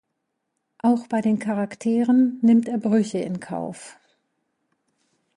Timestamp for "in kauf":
3.19-3.99